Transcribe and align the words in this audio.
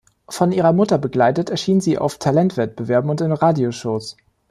Von 0.27 0.51
ihrer 0.51 0.73
Mutter 0.73 0.97
begleitet, 0.97 1.51
erschien 1.51 1.79
sie 1.79 1.99
auf 1.99 2.17
Talentwettbewerben 2.17 3.11
und 3.11 3.21
in 3.21 3.31
Radio-Shows. 3.31 4.17